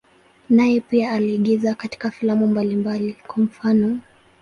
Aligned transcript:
Naye 0.49 0.79
pia 0.79 1.11
aliigiza 1.11 1.75
katika 1.75 2.11
filamu 2.11 2.47
mbalimbali, 2.47 3.13
kwa 3.27 3.43
mfano. 3.43 3.99